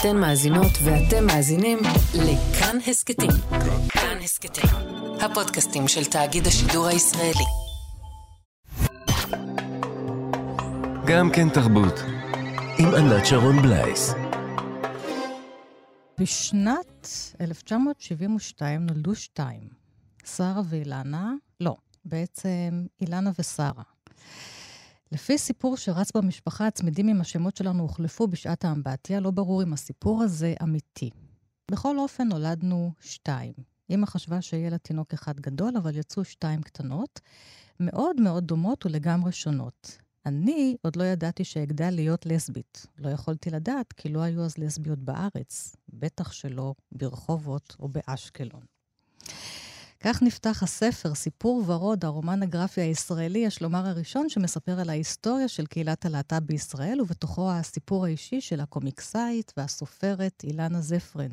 [0.00, 1.78] אתן מאזינות ואתם מאזינים
[2.14, 3.30] לכאן הסכתים.
[3.88, 4.70] כאן הסכתים,
[5.20, 7.44] הפודקאסטים של תאגיד השידור הישראלי.
[11.06, 11.94] גם כן תרבות,
[12.78, 14.14] עם ענת שרון בלייס.
[16.20, 17.08] בשנת
[17.40, 19.68] 1972 נולדו שתיים,
[20.24, 23.82] שרה ואילנה, לא, בעצם אילנה ושרה.
[25.12, 30.22] לפי סיפור שרץ במשפחה, הצמידים עם השמות שלנו הוחלפו בשעת האמבטיה, לא ברור אם הסיפור
[30.22, 31.10] הזה אמיתי.
[31.70, 33.52] בכל אופן, נולדנו שתיים.
[33.90, 37.20] אמא חשבה שיהיה לה תינוק אחד גדול, אבל יצאו שתיים קטנות,
[37.80, 39.98] מאוד מאוד דומות ולגמרי שונות.
[40.26, 42.86] אני עוד לא ידעתי שאגדל להיות לסבית.
[42.98, 48.62] לא יכולתי לדעת, כי לא היו אז לסביות בארץ, בטח שלא ברחובות או באשקלון.
[50.08, 55.66] כך נפתח הספר, סיפור ורוד, הרומן הגרפי הישראלי, יש לומר הראשון, שמספר על ההיסטוריה של
[55.66, 61.30] קהילת הלהט"ב בישראל, ובתוכו הסיפור האישי של הקומיקסאית והסופרת אילנה זפרן.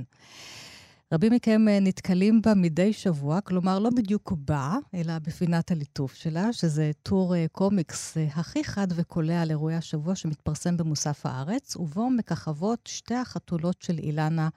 [1.14, 6.54] רבים מכם אה, נתקלים בה מדי שבוע, כלומר, לא בדיוק בה, אלא בפינת הליטוף שלה,
[6.54, 12.10] שזה טור אה, קומיקס אה, הכי חד וקולע על אירועי השבוע שמתפרסם במוסף הארץ, ובו
[12.10, 14.50] מככבות שתי החתולות של אילנה,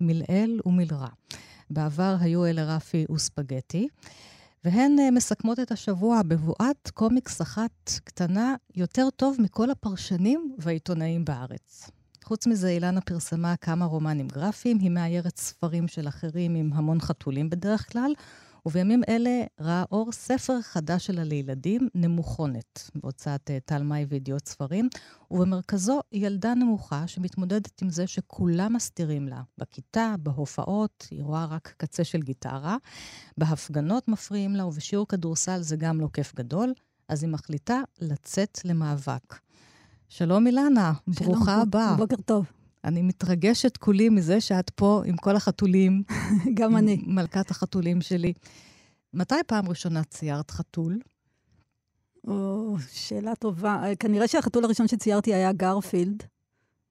[0.00, 1.08] מלאל ומלרע.
[1.70, 3.88] בעבר היו אלה רפי וספגטי,
[4.64, 11.90] והן uh, מסכמות את השבוע בבואת קומיקס אחת קטנה יותר טוב מכל הפרשנים והעיתונאים בארץ.
[12.24, 17.50] חוץ מזה, אילנה פרסמה כמה רומנים גרפיים, היא מאיירת ספרים של אחרים עם המון חתולים
[17.50, 18.12] בדרך כלל,
[18.66, 24.88] ובימים אלה ראה אור ספר חדש שלה לילדים, נמוכונת, בהוצאת אה, טל מאי וידיעות ספרים,
[25.30, 29.42] ובמרכזו ילדה נמוכה שמתמודדת עם זה שכולם מסתירים לה.
[29.58, 32.76] בכיתה, בהופעות, היא רואה רק קצה של גיטרה,
[33.38, 36.74] בהפגנות מפריעים לה, ובשיעור כדורסל זה גם לא כיף גדול,
[37.08, 39.38] אז היא מחליטה לצאת למאבק.
[40.08, 41.96] שלום אילנה, ברוכה שלום, הבאה.
[41.96, 42.55] בוקר טוב.
[42.86, 46.02] אני מתרגשת כולי מזה שאת פה עם כל החתולים.
[46.58, 47.02] גם אני.
[47.06, 48.32] מלכת החתולים שלי.
[49.14, 50.98] מתי פעם ראשונה ציירת חתול?
[52.26, 53.80] או, שאלה טובה.
[53.84, 56.22] אה, כנראה שהחתול הראשון שציירתי היה גרפילד,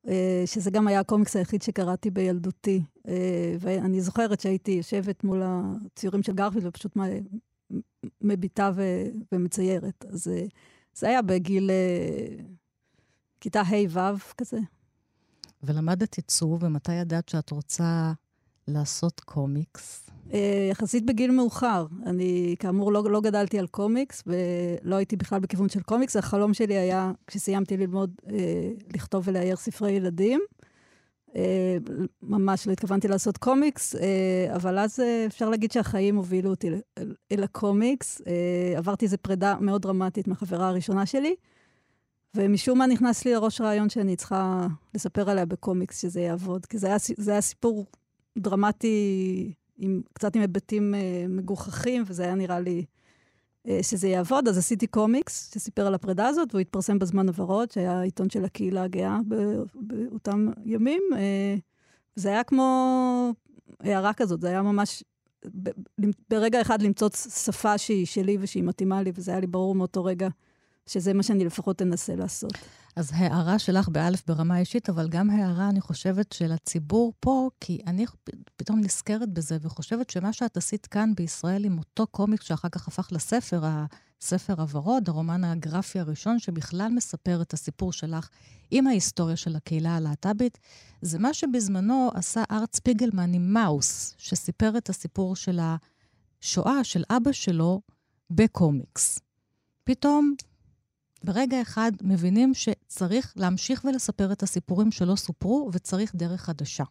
[0.08, 2.84] אה, שזה גם היה הקומיקס היחיד שקראתי בילדותי.
[3.08, 6.97] אה, ואני זוכרת שהייתי יושבת מול הציורים של גרפילד ופשוט
[8.22, 10.06] מביטה ו- ומציירת.
[10.09, 10.31] אז
[10.94, 11.72] זה היה בגיל
[13.41, 14.59] כיתה ה'-ו' כזה.
[15.66, 18.12] ולמדת עיצוב, ומתי ידעת שאת רוצה
[18.68, 20.09] לעשות קומיקס?
[20.34, 21.86] אה, יחסית בגיל מאוחר.
[22.06, 26.16] אני, כאמור, לא, לא גדלתי על קומיקס, ולא הייתי בכלל בכיוון של קומיקס.
[26.16, 28.36] החלום שלי היה, כשסיימתי ללמוד, אה,
[28.94, 30.40] לכתוב ולאייר ספרי ילדים.
[31.36, 31.78] אה,
[32.24, 33.96] ממש לא התכוונתי לעשות קומיקס,
[34.56, 36.70] אבל אז אפשר להגיד שהחיים הובילו אותי
[37.32, 38.22] אל, הקומיקס.
[38.76, 41.36] עברתי איזו פרידה מאוד דרמטית מהחברה הראשונה שלי.
[42.35, 46.66] ומשום מה נכנס לי לראש רעיון שאני צריכה לספר עליה בקומיקס, שזה יעבוד.
[46.66, 47.85] כי זה היה, זה היה סיפור
[48.38, 52.85] דרמטי, עם, קצת עם היבטים uh, מגוחכים, וזה היה נראה לי
[53.68, 54.47] uh, שזה יעבוד.
[54.47, 58.84] אז עשיתי קומיקס שסיפר על הפרידה הזאת, והוא התפרסם בזמן הוורוד, שהיה העיתון של הקהילה
[58.84, 59.19] הגאה
[59.75, 61.02] באותם ימים.
[61.12, 61.16] Uh,
[62.16, 63.34] זה היה כמו
[63.79, 65.03] הערה כזאת, זה היה ממש
[66.29, 67.09] ברגע אחד למצוא
[67.46, 70.28] שפה שהיא שלי ושהיא מתאימה לי, וזה היה לי ברור מאותו רגע
[70.90, 72.53] שזה מה שאני לפחות אנסה לעשות.
[72.96, 77.81] אז הערה שלך באלף ברמה אישית, אבל גם הערה, אני חושבת, של הציבור פה, כי
[77.88, 78.06] אני
[78.56, 83.07] פתאום נזכרת בזה וחושבת שמה שאת עשית כאן בישראל עם אותו קומיק שאחר כך הפך
[83.12, 83.62] לספר,
[84.22, 88.29] הספר הוורוד, הרומן הגרפי הראשון, שבכלל מספר את הסיפור שלך
[88.72, 90.57] עם ההיסטוריה של הקהילה הלהט"בית,
[91.02, 97.31] זה מה שבזמנו עשה ארט ספיגלמן עם מאוס, שסיפר את הסיפור של השואה של אבא
[97.31, 97.81] שלו
[98.29, 99.19] בקומיקס.
[99.84, 100.35] פתאום
[101.25, 106.84] ברגע אחד מבינים שצריך להמשיך ולספר את הסיפורים שלא סופרו, וצריך דרך חדשה.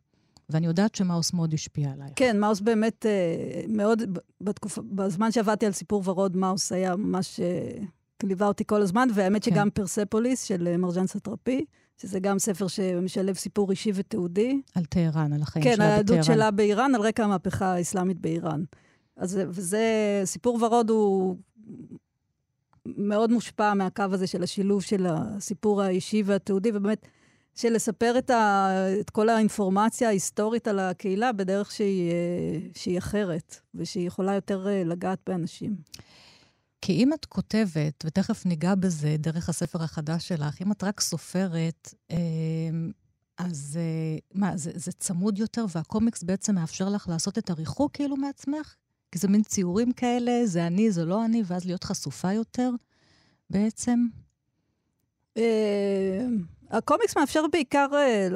[0.50, 2.12] ואני יודעת שמאוס מאוד השפיע עלייך.
[2.16, 4.02] כן, מאוס באמת אה, מאוד,
[4.40, 7.84] בתקופה, בזמן שעבדתי על סיפור ורוד, מאוס היה ממש, אה,
[8.22, 9.50] ליווה אותי כל הזמן, והאמת כן.
[9.50, 11.64] שגם פרספוליס של אה, מרג'ן סטרפי,
[11.96, 14.60] שזה גם ספר שמשלב סיפור אישי ותיעודי.
[14.74, 16.06] על טהרן, על החיים כן, שלה בטהרן.
[16.06, 18.64] כן, על העדות שלה באיראן, על רקע המהפכה האסלאמית באיראן.
[19.16, 19.82] אז וזה,
[20.24, 21.36] סיפור ורוד הוא
[22.86, 27.06] מאוד מושפע מהקו הזה של השילוב של הסיפור האישי והתיעודי, ובאמת,
[27.54, 28.70] של לספר את, ה,
[29.00, 34.84] את כל האינפורמציה ההיסטורית על הקהילה בדרך שהיא, אה, שהיא אחרת, ושהיא יכולה יותר אה,
[34.84, 35.76] לגעת באנשים.
[36.80, 41.94] כי אם את כותבת, ותכף ניגע בזה דרך הספר החדש שלך, אם את רק סופרת,
[42.10, 42.16] אה,
[43.38, 43.78] אז
[44.34, 48.74] מה, זה, זה צמוד יותר, והקומיקס בעצם מאפשר לך לעשות את הריחוק כאילו מעצמך?
[49.14, 52.70] כי זה מין ציורים כאלה, זה אני, זה לא אני, ואז להיות חשופה יותר
[53.50, 54.06] בעצם?
[55.36, 56.26] אה,
[56.70, 58.28] הקומיקס מאפשר בעיקר אה,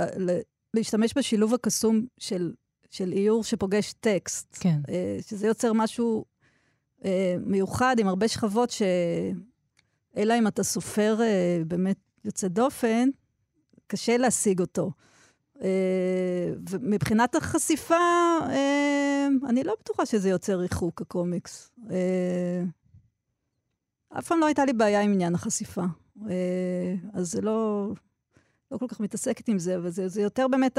[0.74, 2.52] להשתמש בשילוב הקסום של,
[2.90, 4.56] של איור שפוגש טקסט.
[4.60, 4.80] כן.
[4.88, 6.24] אה, שזה יוצר משהו
[7.40, 8.72] מיוחד עם הרבה שכבות.
[10.16, 11.18] אלא אם אתה סופר
[11.66, 13.08] באמת יוצא דופן,
[13.86, 14.90] קשה להשיג אותו.
[15.62, 17.96] אה, ומבחינת החשיפה,
[19.28, 21.70] אה, אני לא בטוחה שזה יוצר ריחוק, הקומיקס.
[21.90, 22.62] אה,
[24.18, 25.84] אף פעם לא הייתה לי בעיה עם עניין החשיפה.
[26.30, 27.88] אה, אז זה לא,
[28.70, 30.78] לא כל כך מתעסקת עם זה, אבל זה, זה יותר באמת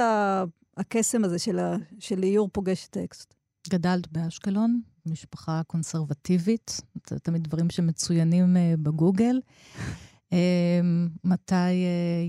[0.78, 3.34] הקסם הזה של, ה, של איור פוגש טקסט.
[3.70, 9.40] גדלת באשקלון, משפחה קונסרבטיבית, זה תמיד דברים שמצוינים אה, בגוגל.
[11.24, 11.72] מתי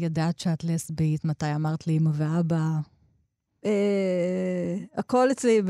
[0.00, 1.24] ידעת שאת לסבית?
[1.24, 2.80] מתי אמרת לאמא ואבא?
[3.64, 5.62] אה, הכל אצלי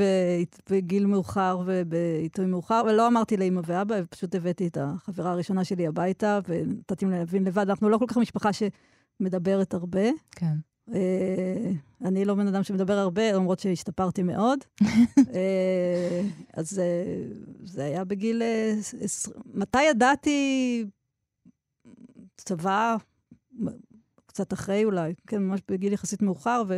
[0.69, 6.39] בגיל מאוחר ובעיתוי מאוחר, ולא אמרתי לאמא ואבא, פשוט הבאתי את החברה הראשונה שלי הביתה,
[6.47, 7.69] ונתתי להם להבין לבד.
[7.69, 10.09] אנחנו לא כל כך משפחה שמדברת הרבה.
[10.31, 10.55] כן.
[10.93, 11.71] אה,
[12.01, 14.59] אני לא בן אדם שמדבר הרבה, למרות שהשתפרתי מאוד.
[15.33, 16.21] אה,
[16.53, 16.81] אז
[17.63, 18.41] זה היה בגיל...
[19.53, 20.85] מתי ידעתי
[22.37, 22.95] צבא?
[24.25, 26.73] קצת אחרי אולי, כן, ממש בגיל יחסית מאוחר, ו...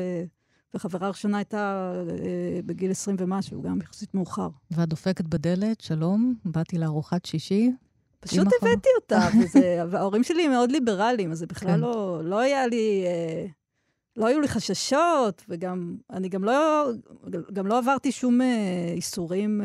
[0.73, 4.49] וחברה ראשונה הייתה אה, בגיל 20 ומשהו, גם יחסית מאוחר.
[4.71, 7.71] ואת דופקת בדלת, שלום, באתי לארוחת שישי.
[8.19, 8.47] פשוט.
[8.61, 11.79] הבאתי אותה, וזה, וההורים שלי מאוד ליברליים, אז זה בכלל כן.
[11.79, 13.45] לא, לא היה לי, אה,
[14.17, 16.89] לא היו לי חששות, וגם, אני גם לא,
[17.53, 19.61] גם לא עברתי שום אה, איסורים,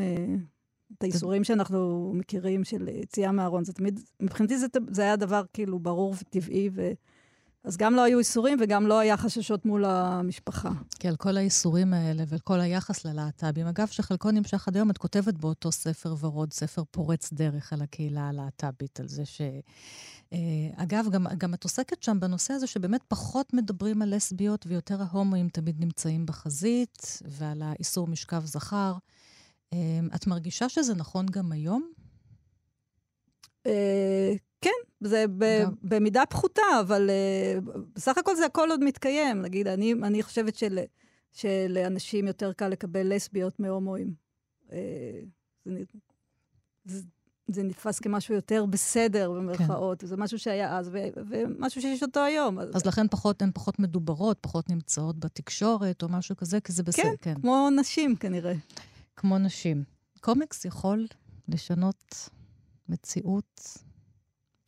[0.99, 3.65] את האיסורים שאנחנו מכירים של יציאה מהארון.
[3.65, 6.93] זה תמיד, מבחינתי זה, זה היה דבר כאילו ברור וטבעי, ו...
[7.65, 10.71] אז גם לא היו איסורים וגם לא היה חששות מול המשפחה.
[10.99, 14.99] כי על כל האיסורים האלה ועל כל היחס ללהט"בים, אגב, שחלקו נמשך עד היום, את
[14.99, 19.41] כותבת באותו ספר ורוד, ספר פורץ דרך על הקהילה הלהט"בית, על זה ש...
[20.33, 20.39] אה,
[20.77, 25.49] אגב, גם, גם את עוסקת שם בנושא הזה שבאמת פחות מדברים על לסביות ויותר ההומואים
[25.49, 28.95] תמיד נמצאים בחזית, ועל האיסור משכב זכר.
[29.73, 31.91] אה, את מרגישה שזה נכון גם היום?
[35.01, 35.75] כן, זה ב- גם.
[35.83, 37.59] במידה פחותה, אבל אה,
[37.95, 39.43] בסך הכל זה הכל עוד מתקיים.
[39.43, 40.79] נגיד, אני, אני חושבת של,
[41.33, 44.15] שלאנשים יותר קל לקבל לסביות מהומואים.
[44.73, 44.79] אה,
[45.65, 45.83] זה,
[46.85, 47.03] זה,
[47.49, 50.03] זה נתפס כמשהו יותר בסדר, במרכאות.
[50.07, 50.99] זה משהו שהיה אז, ו,
[51.29, 52.59] ומשהו שיש אותו היום.
[52.59, 57.03] אז לכן פחות, הן פחות מדוברות, פחות נמצאות בתקשורת או משהו כזה, כי זה בסדר,
[57.03, 57.41] כן, כן.
[57.41, 58.55] כמו נשים כנראה.
[59.17, 59.85] כמו נשים.
[60.21, 61.07] קומיקס יכול
[61.49, 62.29] לשנות
[62.89, 63.79] מציאות,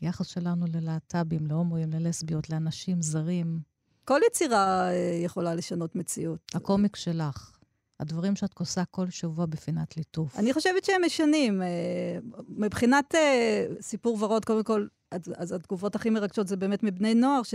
[0.03, 3.61] יחס שלנו ללהט"בים, להומואים, ללסביות, לאנשים זרים.
[4.05, 6.39] כל יצירה אה, יכולה לשנות מציאות.
[6.55, 7.59] הקומיקס שלך,
[8.01, 10.39] הדברים שאת עושה כל שבוע בפינת ליטוף.
[10.39, 11.63] אני חושבת שהם משנים.
[11.63, 11.67] אה,
[12.49, 17.43] מבחינת אה, סיפור ורוד, קודם כל, אז, אז התגובות הכי מרגשות זה באמת מבני נוער
[17.43, 17.55] ש,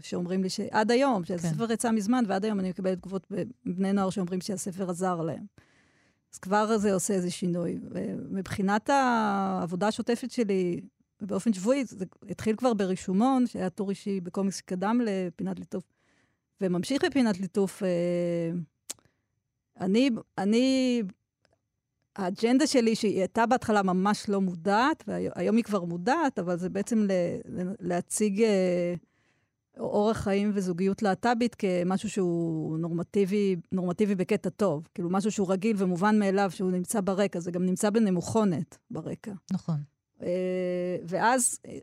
[0.00, 3.32] שאומרים לי שעד היום, שהספר יצא מזמן, ועד היום אני מקבלת תגובות
[3.64, 5.44] מבני נוער שאומרים שהספר עזר להם.
[6.34, 7.78] אז כבר זה עושה איזה שינוי.
[8.30, 10.80] מבחינת העבודה השוטפת שלי,
[11.20, 15.84] באופן שבועי, זה התחיל כבר ברישומון, שהיה טור אישי בקומיקס שקדם לפינת ליטוף,
[16.60, 17.82] וממשיך בפינת ליטוף.
[17.82, 18.50] אה,
[19.80, 21.02] אני, אני,
[22.16, 26.98] האג'נדה שלי, שהיא הייתה בהתחלה ממש לא מודעת, והיום היא כבר מודעת, אבל זה בעצם
[26.98, 27.10] ל,
[27.80, 28.94] להציג אה,
[29.78, 34.88] אורח חיים וזוגיות להט"בית כמשהו שהוא נורמטיבי, נורמטיבי בקטע טוב.
[34.94, 39.32] כאילו, משהו שהוא רגיל ומובן מאליו, שהוא נמצא ברקע, זה גם נמצא בנמוכונת ברקע.
[39.52, 39.95] נכון.
[40.22, 41.78] אה, ואז, אה,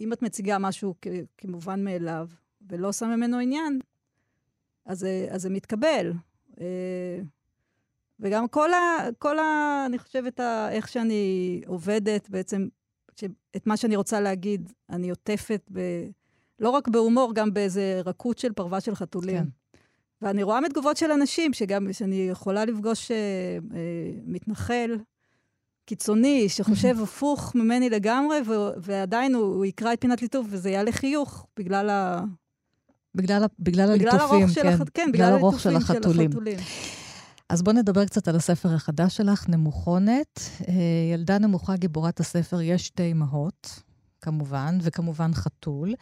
[0.00, 0.94] אם את מציגה משהו
[1.38, 2.28] כמובן מאליו,
[2.68, 3.80] ולא עושה ממנו עניין,
[4.84, 6.12] אז, אה, אז זה מתקבל.
[8.20, 9.08] וגם כל ה...
[9.18, 9.82] כל ה...
[9.86, 12.68] אני חושבת, ה, איך שאני עובדת, בעצם,
[13.56, 15.80] את מה שאני רוצה להגיד, אני עוטפת ב...
[16.58, 19.38] לא רק בהומור, גם באיזה רכות של פרווה של חתולים.
[19.38, 19.48] כן.
[20.22, 23.16] ואני רואה מתגובות של אנשים, שגם, שאני יכולה לפגוש אה,
[23.74, 24.98] אה, מתנחל
[25.86, 30.92] קיצוני, שחושב הפוך ממני לגמרי, ו- ועדיין הוא, הוא יקרא את פינת ליטוף, וזה יעלה
[30.92, 32.20] חיוך, בגלל ה...
[33.14, 34.68] בגלל, בגלל בגלל הליטופים, של כן.
[34.68, 34.80] הח...
[34.94, 36.30] כן, בגלל הרוך של החתולים.
[36.30, 36.58] החתולים.
[37.48, 40.40] אז בואו נדבר קצת על הספר החדש שלך, נמוכונת.
[40.68, 40.74] אה,
[41.14, 43.82] ילדה נמוכה, גיבורת הספר, יש שתי אמהות,
[44.20, 45.94] כמובן, וכמובן חתול.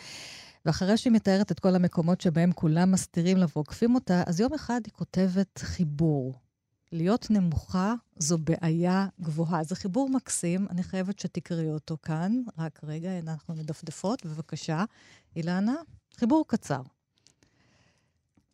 [0.66, 4.80] ואחרי שהיא מתארת את כל המקומות שבהם כולם מסתירים לה ועוקפים אותה, אז יום אחד
[4.84, 6.43] היא כותבת חיבור.
[6.92, 9.64] להיות נמוכה זו בעיה גבוהה.
[9.64, 12.42] זה חיבור מקסים, אני חייבת שתקראי אותו כאן.
[12.58, 14.84] רק רגע, אנחנו מדפדפות, בבקשה.
[15.36, 15.74] אילנה,
[16.14, 16.80] חיבור קצר.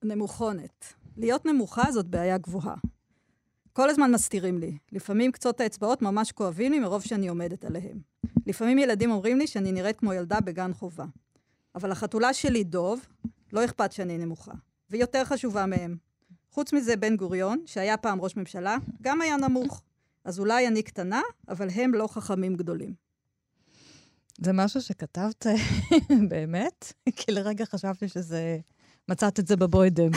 [0.03, 0.95] נמוכונת.
[1.17, 2.75] להיות נמוכה זאת בעיה גבוהה.
[3.73, 4.79] כל הזמן מסתירים לי.
[4.93, 8.01] לפעמים קצות האצבעות ממש כואבים לי מרוב שאני עומדת עליהם.
[8.47, 11.05] לפעמים ילדים אומרים לי שאני נראית כמו ילדה בגן חובה.
[11.75, 13.07] אבל החתולה שלי, דוב,
[13.53, 14.53] לא אכפת שאני נמוכה.
[14.91, 15.97] ויותר חשובה מהם.
[16.51, 19.83] חוץ מזה, בן גוריון, שהיה פעם ראש ממשלה, גם היה נמוך.
[20.25, 22.95] אז אולי אני קטנה, אבל הם לא חכמים גדולים.
[24.41, 25.47] זה משהו שכתבת
[26.31, 26.93] באמת?
[27.17, 28.59] כי לרגע חשבתי שזה...
[29.09, 30.11] מצאת את זה בבוידם.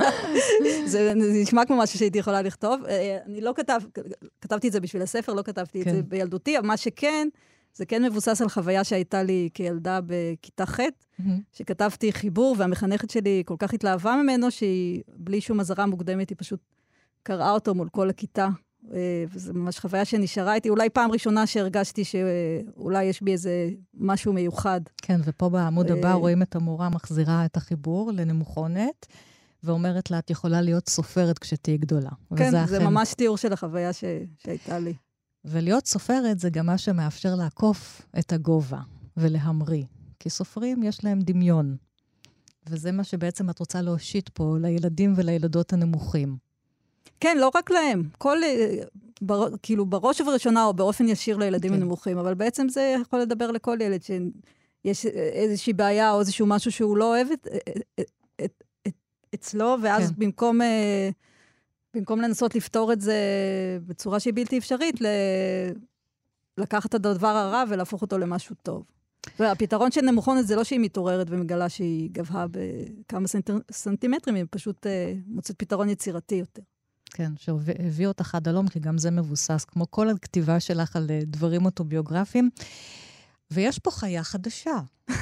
[0.92, 2.84] זה נשמע כמו משהו שהייתי יכולה לכתוב.
[2.84, 3.80] אה, אני לא כתב,
[4.40, 5.94] כתבתי את זה בשביל הספר, לא כתבתי את כן.
[5.94, 7.28] זה בילדותי, אבל מה שכן,
[7.74, 10.80] זה כן מבוסס על חוויה שהייתה לי כילדה בכיתה ח',
[11.52, 16.60] שכתבתי חיבור, והמחנכת שלי כל כך התלהבה ממנו, שהיא, בלי שום אזהרה מוקדמת, היא פשוט
[17.22, 18.48] קראה אותו מול כל הכיתה.
[18.92, 20.68] אה, וזו ממש חוויה שנשארה איתי.
[20.68, 24.80] אולי פעם ראשונה שהרגשתי שאולי יש בי איזה משהו מיוחד.
[25.02, 29.06] כן, ופה בעמוד הבא אה, רואים את המורה מחזירה את החיבור לנמוכונת,
[29.64, 32.10] ואומרת לה, את יכולה להיות סופרת כשתהיי גדולה.
[32.36, 34.04] כן, זה אכן- ממש תיאור של החוויה ש...
[34.38, 34.94] שהייתה לי.
[35.44, 38.80] ולהיות סופרת זה גם מה שמאפשר לעקוף את הגובה
[39.16, 39.84] ולהמריא.
[40.18, 41.76] כי סופרים יש להם דמיון.
[42.66, 46.36] וזה מה שבעצם את רוצה להושיט פה לילדים ולילדות הנמוכים.
[47.20, 48.08] כן, לא רק להם.
[48.18, 48.82] כל, אה,
[49.22, 51.76] בר, כאילו, בראש ובראשונה, או באופן ישיר לילדים כן.
[51.76, 56.96] הנמוכים, אבל בעצם זה יכול לדבר לכל ילד שיש איזושהי בעיה או איזשהו משהו שהוא
[56.96, 57.48] לא אוהב את,
[58.00, 58.94] את, את, את,
[59.34, 60.08] אצלו, ואז.
[60.08, 60.14] כן.
[60.18, 61.10] במקום, אה,
[61.94, 63.16] במקום לנסות לפתור את זה
[63.86, 65.06] בצורה שהיא בלתי אפשרית, ל,
[66.58, 68.84] לקחת את הדבר הרע ולהפוך אותו למשהו טוב.
[69.38, 74.86] והפתרון של נמוכונת זה לא שהיא מתעוררת ומגלה שהיא גבהה בכמה סנט, סנטימטרים, היא פשוט
[74.86, 76.62] אה, מוצאת פתרון יצירתי יותר.
[77.14, 81.20] כן, שהביא אותך עד הלום, כי גם זה מבוסס, כמו כל הכתיבה שלך על אה,
[81.24, 82.50] דברים אוטוביוגרפיים.
[83.52, 84.80] ויש פה חיה חדשה,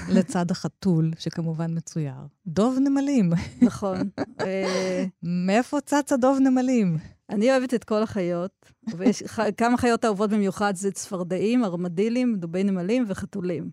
[0.09, 2.15] לצד החתול, שכמובן מצויר.
[2.47, 3.33] דוב נמלים.
[3.63, 4.11] נכון.
[4.41, 6.99] אה, מאיפה צץ הדוב נמלים?
[7.31, 9.23] אני אוהבת את כל החיות, ויש
[9.57, 13.71] כמה חיות אהובות במיוחד, זה צפרדעים, ארמדילים, דובי נמלים וחתולים.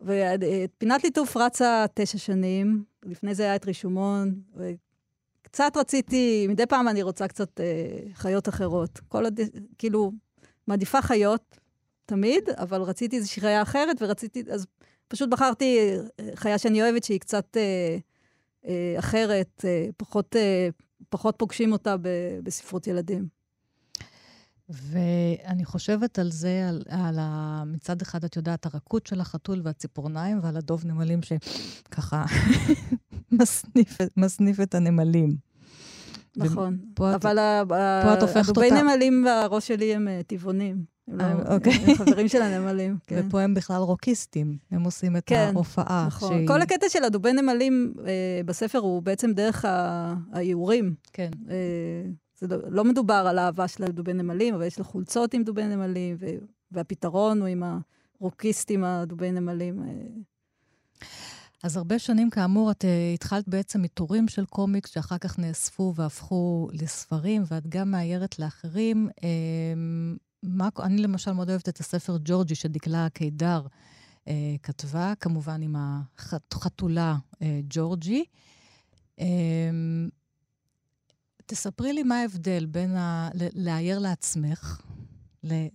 [0.00, 7.02] ופינת ליטוף רצה תשע שנים, לפני זה היה את רישומון, וקצת רציתי, מדי פעם אני
[7.02, 9.00] רוצה קצת אה, חיות אחרות.
[9.08, 9.40] כל עוד,
[9.78, 10.12] כאילו,
[10.66, 11.58] מעדיפה חיות,
[12.06, 14.66] תמיד, אבל רציתי איזושהי חיה אחרת, ורציתי, אז
[15.08, 15.78] פשוט בחרתי
[16.20, 17.96] אה, חיה שאני אוהבת, שהיא קצת אה,
[18.68, 20.68] אה, אחרת, אה, פחות, אה,
[21.08, 22.08] פחות פוגשים אותה ב,
[22.42, 23.28] בספרות ילדים.
[24.68, 27.62] ואני חושבת על זה, על, על ה...
[27.66, 32.24] מצד אחד, את יודעת, הרכות של החתול והציפורניים, ועל הדוב נמלים שככה
[33.40, 35.36] מסניף, מסניף את הנמלים.
[36.36, 36.78] נכון.
[36.94, 37.62] את- אבל ה-
[38.04, 40.93] פה את הופכת הדובי נמלים בראש שלי הם אה, טבעונים.
[41.08, 41.94] הם לא- אה, אוקיי.
[41.96, 43.24] חברים של הנמלים, כן.
[43.28, 46.04] ופה הם בכלל רוקיסטים, הם עושים את כן, ההופעה.
[46.06, 46.46] נכון.
[46.46, 49.64] כל הקטע של הדובי נמלים אה, בספר הוא בעצם דרך
[50.32, 50.94] האיורים.
[51.12, 51.56] כן, אה,
[52.38, 55.64] זה לא- לא מדובר על האהבה שלה לדובי נמלים, אבל יש לה חולצות עם דובי
[55.66, 56.26] נמלים, ו-
[56.72, 57.62] והפתרון הוא עם
[58.20, 59.82] הרוקיסטים הדובי נמלים.
[59.82, 59.88] אה,
[61.62, 66.68] אז הרבה שנים, כאמור, את uh, התחלת בעצם מתורים של קומיקס שאחר כך נאספו והפכו
[66.72, 69.08] לספרים, ואת גם מאיירת לאחרים.
[69.16, 73.66] Um, מה, אני למשל מאוד אוהבת את הספר ג'ורג'י שדקלה קידר
[74.24, 74.28] uh,
[74.62, 77.36] כתבה, כמובן עם החתולה uh,
[77.68, 78.24] ג'ורג'י.
[79.20, 79.22] Um,
[81.46, 84.80] תספרי לי מה ההבדל בין ה- לאייר לעצמך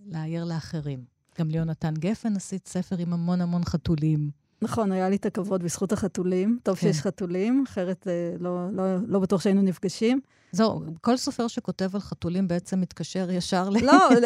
[0.06, 1.04] לאייר לאחרים.
[1.38, 4.30] גם ליונתן גפן עשית ספר עם המון המון חתולים.
[4.62, 6.58] נכון, היה לי את הכבוד בזכות החתולים.
[6.62, 6.92] טוב כן.
[6.92, 10.20] שיש חתולים, אחרת אה, לא, לא, לא בטוח שהיינו נפגשים.
[10.52, 13.84] זהו, כל סופר שכותב על חתולים בעצם מתקשר ישר ל...
[13.84, 13.92] לא,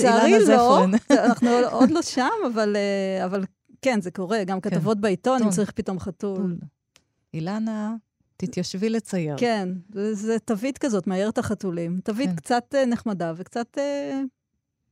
[0.00, 0.44] אילנה לא.
[0.44, 0.90] זפרן.
[1.26, 3.44] אנחנו עוד לא שם, אבל, אה, אבל
[3.82, 4.44] כן, זה קורה.
[4.44, 5.50] גם כתבות בעיתון, אם.
[5.50, 6.56] צריך פתאום חתול.
[7.34, 7.94] אילנה,
[8.36, 9.36] תתיישבי לצייר.
[9.38, 12.00] כן, זה, זה תווית כזאת, מאייר את החתולים.
[12.04, 12.36] תווית כן.
[12.36, 14.20] קצת אה, נחמדה וקצת אה,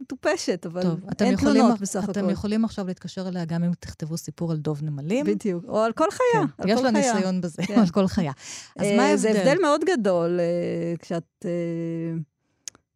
[0.03, 2.31] מטופשת, אבל טוב, אתם אין יכולים, תלונות בסך אתם הכל.
[2.33, 5.27] יכולים עכשיו להתקשר אליה גם אם תכתבו סיפור על דוב נמלים.
[5.27, 5.65] בדיוק.
[5.69, 7.15] או על כל חיה, כן, על יש כל לה חיה.
[7.15, 7.81] ניסיון בזה, כן.
[7.83, 8.33] על כל חיה.
[8.77, 9.17] אז אה, מה ההבדל?
[9.17, 11.45] זה הבדל מאוד גדול אה, כשאת...
[11.45, 11.51] אה,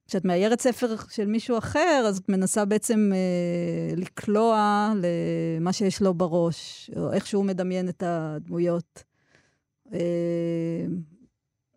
[0.08, 4.92] כשאת מאיירת ספר של מישהו אחר, אז את מנסה בעצם אה, לקלוע
[5.58, 9.04] למה שיש לו בראש, או איך שהוא מדמיין את הדמויות.
[9.92, 10.86] אה,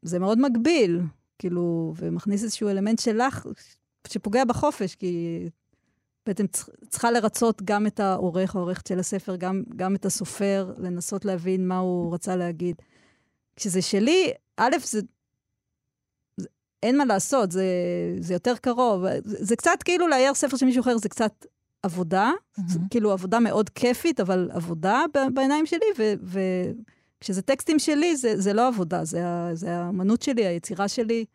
[0.02, 1.02] זה מאוד מגביל,
[1.40, 3.46] כאילו, ומכניס איזשהו אלמנט שלך,
[4.08, 5.40] שפוגע בחופש, כי
[6.26, 11.26] בעצם צרי- צריכה לרצות גם את העורך, העורכת של הספר, גם, גם את הסופר, לנסות
[11.26, 12.76] להבין מה הוא רצה להגיד.
[13.56, 15.02] כשזה שלי, א', זה...
[16.38, 16.48] זה
[16.84, 17.66] אין מה לעשות, זה,
[18.20, 19.04] זה יותר קרוב.
[19.26, 21.46] זה, זה קצת כאילו לאייר ספר של מישהו אחר, זה קצת
[21.84, 22.32] עבודה,
[22.68, 22.90] זה מהמם.
[22.90, 25.04] כאילו עבודה מאוד כיפית, אבל עבודה
[25.34, 26.40] בעיניים שלי, ו-
[27.20, 29.22] וכשזה טקסטים שלי, זה, זה לא עבודה, זה,
[29.54, 31.26] זה האמנות שלי, היצירה שלי.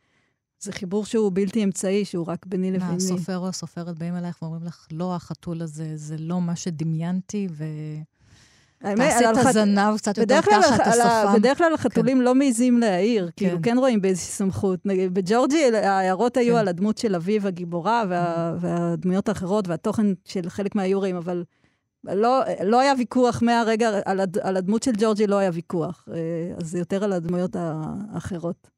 [0.64, 2.96] זה חיבור שהוא בלתי אמצעי, שהוא רק ביני מה, לביני.
[2.96, 7.64] הסופר או הסופרת באים אלייך ואומרים לך, לא, החתול הזה, זה לא מה שדמיינתי, ו...
[8.84, 8.94] על
[9.40, 11.32] את הזנב קצת יותר ככה, את השפם.
[11.34, 14.80] בדרך כלל החתולים לא מעיזים להעיר, כאילו כן רואים באיזושהי סמכות.
[15.12, 16.60] בג'ורג'י ההערות היו כן.
[16.60, 21.44] על הדמות של אביב הגיבורה וה- והדמויות האחרות והתוכן של חלק מהאיורים, אבל
[22.04, 26.16] לא, לא היה ויכוח מהרגע, על, הד, על הדמות של ג'ורג'י לא היה ויכוח, אה,
[26.58, 28.70] אז זה יותר על הדמויות האחרות.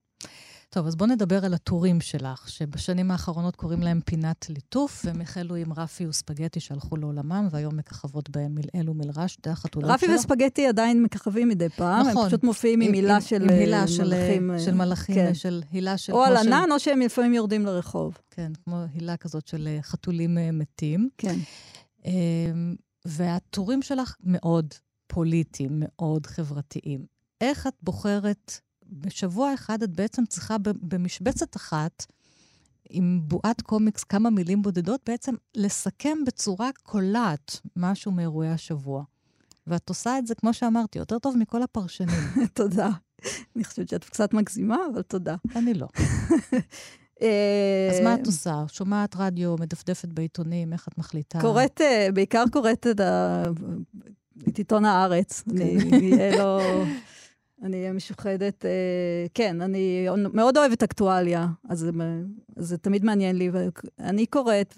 [0.76, 5.54] טוב, אז בואו נדבר על הטורים שלך, שבשנים האחרונות קוראים להם פינת ליטוף, והם החלו
[5.54, 10.14] עם רפי וספגטי שהלכו לעולמם, והיום מככבות בהם מלעיל ומלרש, שתי החתולות רפי שלו.
[10.14, 12.22] וספגטי עדיין מככבים מדי פעם, נכון.
[12.22, 14.50] הם פשוט מופיעים עם הילה של עם אה, הילה של, מלאכים.
[14.50, 15.34] אה, של מלאכים, כן.
[15.34, 16.12] של הילה של...
[16.12, 18.18] או על כמו של- ענן, או שהם לפעמים יורדים לרחוב.
[18.30, 21.08] כן, כמו הילה כזאת של אה, חתולים אה, מתים.
[21.18, 21.36] כן.
[22.04, 24.74] אמ, והטורים שלך מאוד
[25.06, 27.06] פוליטיים, מאוד חברתיים.
[27.40, 32.06] איך את בוחרת, בשבוע אחד את בעצם צריכה במשבצת אחת,
[32.90, 39.04] עם בועת קומיקס, כמה מילים בודדות, בעצם לסכם בצורה קולעת משהו מאירועי השבוע.
[39.66, 42.20] ואת עושה את זה, כמו שאמרתי, יותר טוב מכל הפרשנים.
[42.54, 42.90] תודה.
[43.56, 45.36] אני חושבת שאת קצת מגזימה, אבל תודה.
[45.56, 45.86] אני לא.
[47.22, 48.64] אה, אז מה את עושה?
[48.68, 51.40] שומעת רדיו, מדפדפת בעיתונים, איך את מחליטה?
[51.40, 53.00] קוראת, אה, בעיקר קוראת את,
[54.56, 55.44] עיתון הארץ.
[55.50, 56.58] אני אהיה.
[57.62, 58.64] אני אהיה משוחדת.
[58.64, 61.90] אה, כן, אני מאוד אוהבת אקטואליה, אז זה,
[62.56, 63.50] זה תמיד מעניין לי.
[63.52, 64.74] ואני קוראת,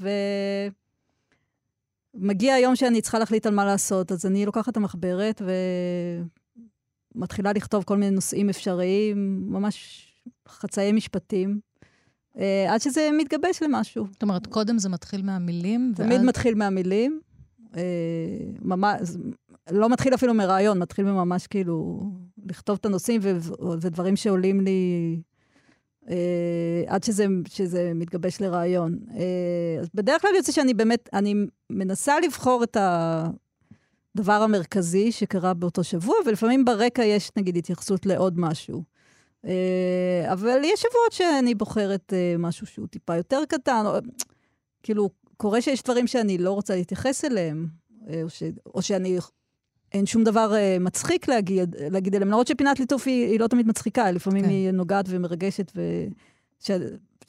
[2.14, 5.42] ומגיע היום שאני צריכה להחליט על מה לעשות, אז אני לוקחת את המחברת
[7.14, 10.06] ומתחילה לכתוב כל מיני נושאים אפשריים, ממש
[10.48, 11.60] חצאי משפטים.
[12.38, 14.06] אה, עד שזה מתגבש למשהו.
[14.12, 17.20] זאת אומרת, קודם זה מתחיל מהמילים, תמיד מתחיל מהמילים.
[17.76, 17.82] אה,
[18.62, 19.00] ממש,
[19.70, 22.02] לא מתחיל אפילו מרעיון, מתחיל ממש כאילו
[22.48, 23.38] לכתוב את הנושאים ו-
[23.80, 25.20] ודברים שעולים לי
[26.10, 28.98] אה, עד שזה, שזה מתגבש לרעיון.
[29.14, 31.34] אה, אז בדרך כלל יוצא שאני באמת, אני
[31.70, 38.82] מנסה לבחור את הדבר המרכזי שקרה באותו שבוע, ולפעמים ברקע יש נגיד התייחסות לעוד משהו.
[39.46, 43.92] אה, אבל יש שבועות שאני בוחרת אה, משהו שהוא טיפה יותר קטן, או,
[44.82, 47.66] כאילו, קורה שיש דברים שאני לא רוצה להתייחס אליהם,
[48.08, 48.42] אה, או, ש,
[48.74, 49.18] או שאני,
[49.92, 53.66] אין שום דבר אה, מצחיק להגיד, להגיד אליהם, למרות שפינת ליטוף היא, היא לא תמיד
[53.66, 54.50] מצחיקה, לפעמים כן.
[54.50, 56.70] היא נוגעת ומרגשת, וש,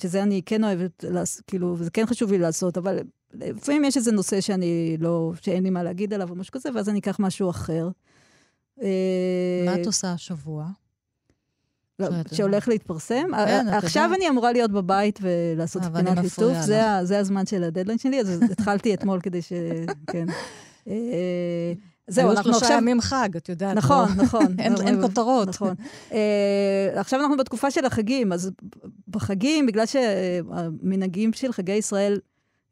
[0.02, 3.00] שזה אני כן אוהבת, לעש, כאילו, וזה כן חשוב לי לעשות, אבל
[3.34, 6.90] לפעמים יש איזה נושא שאני לא, שאין לי מה להגיד עליו או משהו כזה, ואז
[6.90, 7.90] אני אקח משהו אחר.
[8.82, 10.66] אה, מה את עושה השבוע?
[12.00, 13.28] לא, שהולך להתפרסם.
[13.46, 14.12] כן, את עכשיו.
[14.16, 16.58] אני אמורה להיות בבית ולעשות אה, את פינת ליטוף,
[17.04, 19.54] זה הזמן של הדדליין שלי, אז התחלתי אתמול כדי ש...
[20.08, 20.26] כן.
[22.10, 22.78] אה, זהו, היו אנחנו שלושה עכשיו...
[22.78, 23.76] ימים חג, את יודעת.
[23.78, 24.56] נכון, נכון.
[24.60, 25.48] אין- אין כותרות.
[25.48, 25.74] נכון.
[26.12, 28.52] אה, עכשיו אנחנו בתקופה של החגים, אז
[29.08, 32.20] בחגים, בגלל שהמנהגים של חגי ישראל,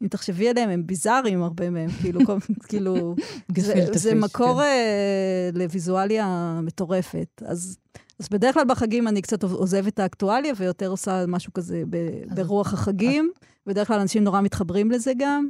[0.04, 2.20] אם תחשבי עליהם, הם ביזאריים, הרבה מהם, כאילו,
[2.70, 3.16] כאילו,
[3.58, 4.60] זה, זה מקור כן.
[4.62, 7.42] אה, לוויזואליה מטורפת.
[7.46, 7.78] אז,
[8.20, 11.98] אז בדרך כלל בחגים אני קצת עוזבת את האקטואליה ויותר עושה משהו כזה ב,
[12.36, 13.32] ברוח החגים.
[13.66, 15.50] בדרך כלל אנשים נורא מתחברים לזה גם.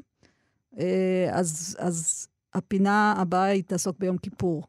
[0.80, 4.64] אה, אז, אז הפינה הבאה היא תעסוק ביום כיפור.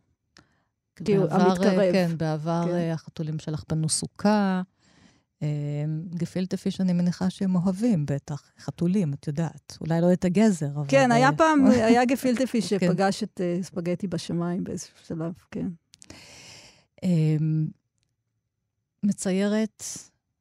[1.04, 1.78] כאילו, בעבר, המתקרב.
[1.78, 2.74] אה, כן, בעבר כן.
[2.74, 4.62] אה, החתולים שלך בנו סוכה.
[5.42, 5.48] אה,
[6.14, 8.42] גפילטע פיש, אני מניחה שהם אוהבים, בטח.
[8.58, 9.78] חתולים, את יודעת.
[9.80, 10.84] אולי לא את הגזר, אבל...
[10.88, 12.86] כן, היה אה, פעם, היה גפילטה פיש כן.
[12.86, 15.68] שפגש את אה, ספגטי בשמיים באיזשהו שלב, כן.
[17.02, 17.66] אמ,
[19.02, 19.82] מציירת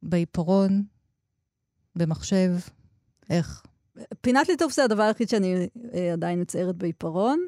[0.03, 0.83] בעיפרון,
[1.95, 2.55] במחשב,
[3.29, 3.63] איך?
[4.21, 7.39] פינת ליטוף זה הדבר היחיד שאני אה, עדיין מציירת בעיפרון.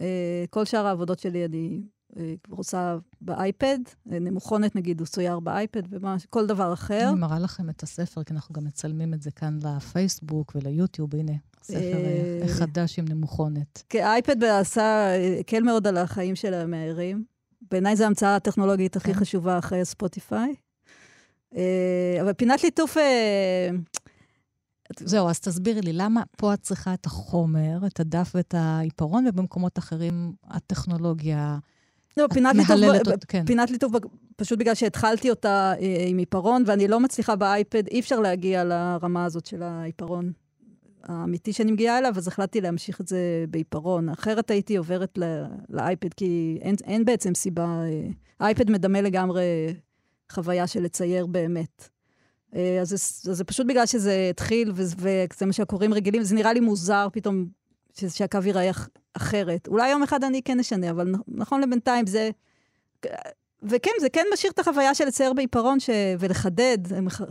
[0.00, 1.80] אה, כל שאר העבודות שלי אני
[2.16, 3.78] אה, עושה באייפד,
[4.12, 7.08] אה, נמוכונת נגיד, הוא צויר באייפד, וכל דבר אחר.
[7.08, 11.14] אני מראה לכם את הספר, כי אנחנו גם מצלמים את זה כאן לפייסבוק וליוטיוב.
[11.14, 13.82] הנה, ספר אה, אה, חדש עם נמוכונת.
[13.88, 17.24] כי האייפד עשה, אה, הקל מאוד על החיים של המאיירים.
[17.70, 19.20] בעיניי זו ההמצאה הטכנולוגית הכי כן.
[19.20, 20.54] חשובה אחרי ספוטיפיי.
[21.56, 22.96] אה, אבל פינת ליטוף...
[25.00, 29.78] זהו, אז תסבירי לי, למה פה את צריכה את החומר, את הדף ואת העיפרון, ובמקומות
[29.78, 31.58] אחרים הטכנולוגיה...
[32.16, 33.44] לא, את פינת מהללת ב- אות- כן.
[33.46, 38.00] פינת ליטוף, ב- פשוט בגלל שהתחלתי אותה אה, עם עיפרון, ואני לא מצליחה באייפד, אי
[38.00, 40.32] אפשר להגיע לרמה הזאת של העיפרון
[41.04, 43.18] האמיתי שאני מגיעה אליו, אז החלטתי להמשיך את זה
[43.50, 44.08] בעיפרון.
[44.08, 47.64] אחרת הייתי עוברת ל- לאייפד, כי אין, אין בעצם סיבה...
[47.64, 48.08] אה,
[48.40, 49.44] האייפד מדמה לגמרי
[50.32, 51.88] חוויה של לצייר באמת.
[52.56, 52.94] אה, אז זה,
[53.30, 57.08] אז זה פשוט בגלל שזה התחיל, וזה, וזה מה שהקוראים רגילים, זה נראה לי מוזר
[57.12, 57.46] פתאום
[57.98, 59.68] ש- שהקו ייראה אח- אחרת.
[59.68, 62.30] אולי יום אחד אני כן אשנה, אבל נכון לבינתיים זה...
[63.62, 65.90] וכן, זה כן משאיר את החוויה של לצייר בעיפרון ש...
[66.18, 67.20] ולחדד, אה, מח...
[67.22, 67.26] אה,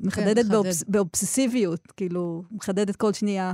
[0.00, 0.52] מחדדת לחדד.
[0.52, 0.84] באובס...
[0.88, 3.52] באובססיביות, כאילו, מחדדת כל שנייה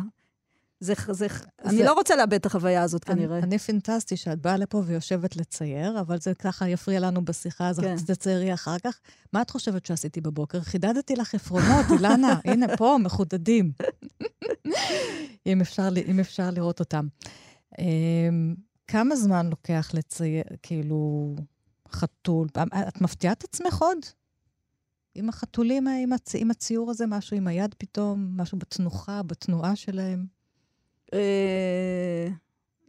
[0.81, 1.27] זה, זה,
[1.65, 3.39] אני לא רוצה לאבד את החוויה הזאת, כנראה.
[3.39, 7.97] אני פינטסטי שאת באה לפה ויושבת לצייר, אבל זה ככה יפריע לנו בשיחה, אז כן.
[8.07, 9.01] תציירי אחר כך.
[9.33, 10.61] מה את חושבת שעשיתי בבוקר?
[10.61, 13.73] חידדתי לך עפרונות, אילנה, הנה, פה, מחודדים.
[15.47, 17.07] אם, אפשר, אם אפשר לראות אותם.
[17.79, 18.55] אמ,
[18.87, 21.35] כמה זמן לוקח לצייר, כאילו,
[21.89, 22.49] חתול?
[22.89, 23.99] את מפתיעה את עצמך עוד?
[25.15, 26.35] עם החתולים, עם, הצ...
[26.35, 30.38] עם הציור הזה, משהו עם היד פתאום, משהו בתנוחה, בתנועה שלהם?
[31.15, 32.29] אה,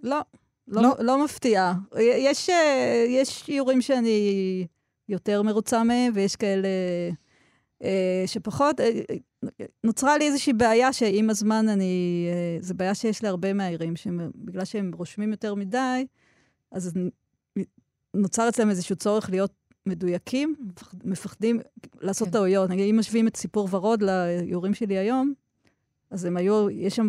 [0.04, 0.20] לא,
[0.68, 1.74] לא, לא, לא מפתיע.
[2.00, 4.68] יש, אה, יש איורים שאני
[5.10, 6.68] יותר מרוצה מהם, ויש כאלה
[7.84, 8.80] אה, שפחות.
[9.84, 12.28] נוצרה לי איזושהי בעיה שעם הזמן אני...
[12.62, 16.06] זו בעיה שיש להרבה מהעירים, שבגלל שהם רושמים יותר מדי,
[16.72, 16.94] אז
[18.14, 19.52] נוצר אצלם איזשהו צורך להיות
[19.86, 20.56] מדויקים,
[21.04, 21.60] מפחדים
[22.02, 22.34] לעשות כן.
[22.34, 22.70] טעויות.
[22.70, 25.34] נגיד, אם משווים את סיפור ורוד לאיורים שלי היום,
[26.12, 27.08] אז הם היו, יש שם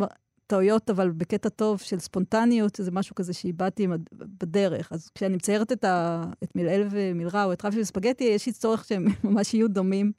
[0.51, 4.93] טעויות, אבל בקטע טוב של ספונטניות, זה משהו כזה שאיבדתי בדרך.
[4.93, 8.85] אז כשאני מציירת את, ה, את מלעיל ומלרע או את רפי וספגטי, יש לי צורך
[8.85, 10.13] שהם ממש יהיו דומים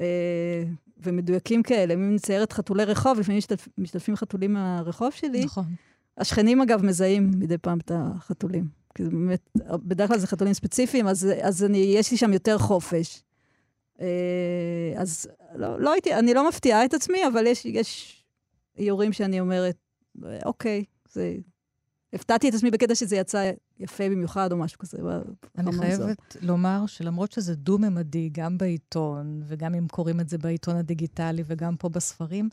[0.00, 0.64] אה,
[0.98, 1.94] ומדויקים כאלה.
[1.94, 5.44] אם אני מציירת חתולי רחוב, לפעמים משתתפ, משתתפים חתולים מהרחוב שלי.
[5.44, 5.64] נכון.
[6.18, 8.64] השכנים, אגב, מזהים מדי פעם את החתולים.
[8.94, 12.58] כי זה באמת, בדרך כלל זה חתולים ספציפיים, אז, אז אני, יש לי שם יותר
[12.58, 13.22] חופש.
[14.00, 14.06] אה,
[14.96, 18.23] אז לא, לא הייתי, אני לא מפתיעה את עצמי, אבל יש, יש
[18.78, 19.76] איורים שאני אומרת,
[20.44, 21.36] אוקיי, זה...
[22.12, 24.98] הפתעתי את עצמי בקטע שזה יצא יפה במיוחד או משהו כזה.
[25.58, 26.36] אני חייבת זאת.
[26.42, 31.88] לומר שלמרות שזה דו-ממדי, גם בעיתון, וגם אם קוראים את זה בעיתון הדיגיטלי וגם פה
[31.88, 32.48] בספרים,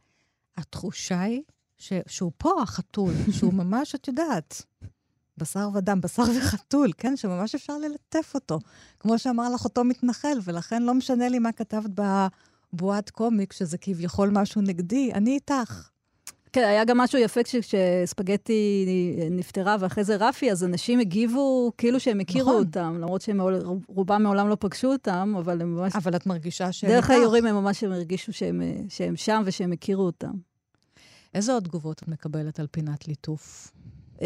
[0.58, 1.42] התחושה היא
[1.78, 1.94] ש...
[2.08, 4.66] שהוא פה החתול, שהוא ממש, את יודעת,
[5.38, 7.18] בשר ודם, בשר וחתול, כן?
[7.18, 8.60] שממש אפשר ללטף אותו.
[9.00, 11.90] כמו שאמר לך אותו מתנחל, ולכן לא משנה לי מה כתבת
[12.74, 15.90] בבועת קומיק, שזה כביכול משהו נגדי, אני איתך.
[16.54, 18.86] כן, היה גם משהו יפה כשספגטי
[19.32, 22.64] נפטרה ואחרי זה רפי, אז אנשים הגיבו כאילו שהם הכירו נכון.
[22.64, 23.42] אותם, למרות שהם
[23.88, 25.96] רובם מעולם לא פגשו אותם, אבל הם ממש...
[25.96, 30.04] אבל את מרגישה שהם דרך האיורים הם ממש הם הרגישו שהם, שהם שם ושהם הכירו
[30.04, 30.32] אותם.
[31.34, 33.72] איזה עוד תגובות את מקבלת על פינת ליטוף?
[34.18, 34.24] Uh,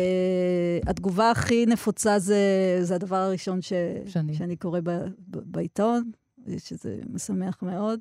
[0.88, 2.40] התגובה הכי נפוצה זה,
[2.82, 3.74] זה הדבר הראשון ש,
[4.06, 6.12] שאני, שאני קורא ב, ב, בעיתון,
[6.58, 8.00] שזה משמח מאוד.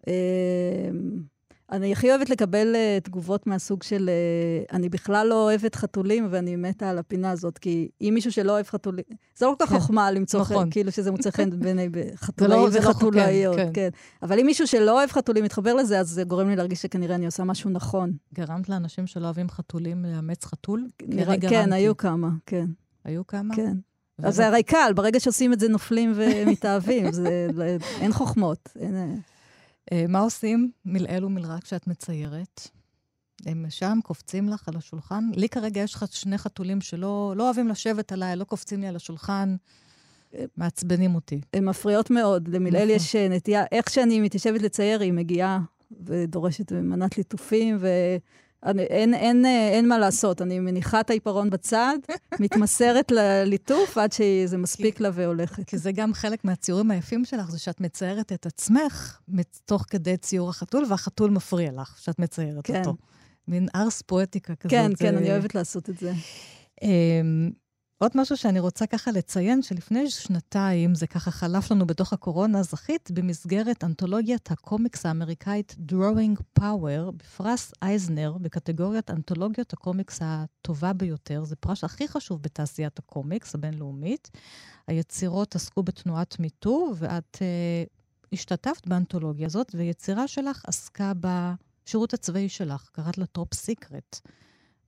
[0.00, 0.04] Uh,
[1.74, 4.10] אני הכי אוהבת לקבל uh, תגובות מהסוג של,
[4.70, 8.52] uh, אני בכלל לא אוהבת חתולים ואני מתה על הפינה הזאת, כי אם מישהו שלא
[8.52, 9.04] אוהב חתולים,
[9.36, 10.64] זה לא כל כך כן, חוכמה למצוא נכון.
[10.64, 13.72] חן, כאילו שזה מוצא חן בעיני חתולאי לא, וחתולאיות, כן, כן.
[13.74, 13.88] כן.
[14.22, 17.26] אבל אם מישהו שלא אוהב חתולים מתחבר לזה, אז זה גורם לי להרגיש שכנראה אני
[17.26, 18.12] עושה משהו נכון.
[18.34, 20.86] גרמת לאנשים שלא אוהבים חתולים לאמץ חתול?
[21.02, 22.66] נראה, כן, היו כמה, כן.
[23.04, 23.54] היו כמה?
[23.56, 23.76] כן.
[24.22, 27.46] אז זה הרי קל, ברגע שעושים את זה נופלים ומתאהבים, זה,
[28.00, 28.68] אין חוכמות.
[28.80, 29.20] אין...
[29.92, 32.68] אה, מה עושים מלעיל ומלרע כשאת מציירת?
[33.46, 35.30] הם שם, קופצים לך על השולחן.
[35.34, 39.56] לי כרגע יש שני חתולים שלא לא אוהבים לשבת עליי, לא קופצים לי על השולחן,
[40.56, 41.40] מעצבנים אותי.
[41.54, 42.48] הן מפריעות מאוד.
[42.48, 42.96] למלעיל נכון.
[42.96, 45.60] יש אה, נטייה, איך שאני מתיישבת לצייר, היא מגיעה
[46.04, 47.88] ודורשת מנת ליטופים, ו...
[48.64, 51.98] אני, אין, אין, אה, אין מה לעשות, אני מניחה את העיפרון בצד,
[52.40, 55.66] מתמסרת לליטוף עד שזה מספיק לה והולכת.
[55.66, 59.18] כי זה גם חלק מהציורים היפים שלך, זה שאת מציירת את עצמך
[59.64, 62.78] תוך כדי ציור החתול, והחתול מפריע לך, שאת מציירת כן.
[62.78, 62.94] אותו.
[63.48, 64.70] מין ארס פואטיקה כזאת.
[64.70, 66.12] כן, כן, אני אוהבת לעשות את זה.
[68.04, 73.10] עוד משהו שאני רוצה ככה לציין, שלפני שנתיים, זה ככה חלף לנו בתוך הקורונה, זכית
[73.10, 81.44] במסגרת אנתולוגיית הקומיקס האמריקאית Drawing Power, בפרס אייזנר, בקטגוריית אנתולוגיות הקומיקס הטובה ביותר.
[81.44, 84.30] זה פרס הכי חשוב בתעשיית הקומיקס הבינלאומית.
[84.86, 87.88] היצירות עסקו בתנועת MeToo, ואת uh,
[88.32, 94.20] השתתפת באנתולוגיה הזאת, ויצירה שלך עסקה בשירות הצבאי שלך, קראת לה Top Secret.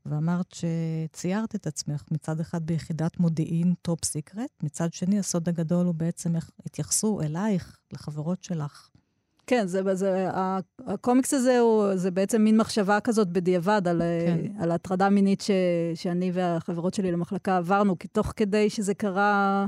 [0.08, 5.94] ואמרת שציירת את עצמך מצד אחד ביחידת מודיעין top secret, מצד שני הסוד הגדול הוא
[5.94, 8.88] בעצם איך התייחסו אלייך, לחברות שלך.
[9.46, 10.28] כן, זה, זה,
[10.86, 14.62] הקומיקס הזה הוא, זה בעצם מין מחשבה כזאת בדיעבד על, כן.
[14.62, 15.50] על הטרדה מינית ש,
[15.94, 19.66] שאני והחברות שלי למחלקה עברנו, כי תוך כדי שזה קרה,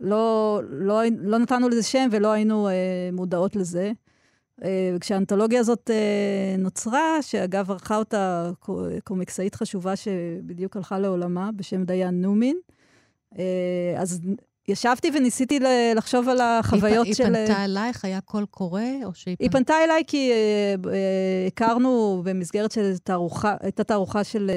[0.00, 2.74] לא, לא, לא נתנו לזה שם ולא היינו אה,
[3.12, 3.92] מודעות לזה.
[4.64, 8.50] אה, וכשהאנתולוגיה הזאת אה, נוצרה, שאגב ערכה אותה
[9.04, 12.56] קומיקסאית חשובה שבדיוק הלכה לעולמה, בשם דיין נומין,
[13.38, 13.44] אה,
[13.96, 14.20] אז
[14.68, 15.60] ישבתי וניסיתי
[15.96, 17.34] לחשוב על החוויות היא, של...
[17.34, 18.04] היא פנתה אלייך?
[18.04, 18.82] היה קול קורא?
[19.04, 19.36] או שהיא...
[19.40, 20.32] היא פנתה אליי כי
[21.46, 24.50] הכרנו במסגרת של תערוכה, הייתה תערוכה של...